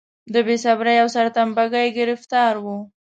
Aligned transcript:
د 0.33 0.35
بې 0.45 0.55
صبرۍ 0.63 0.95
او 1.03 1.07
سرتمبه 1.15 1.63
ګۍ 1.73 1.87
ګرفتار 1.97 2.53
و. 2.63 2.65